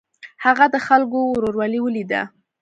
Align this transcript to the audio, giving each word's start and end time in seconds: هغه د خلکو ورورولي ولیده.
هغه 0.45 0.65
د 0.73 0.75
خلکو 0.87 1.17
ورورولي 1.25 1.79
ولیده. 1.81 2.21